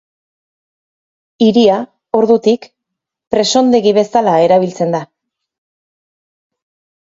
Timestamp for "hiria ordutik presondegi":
1.47-3.93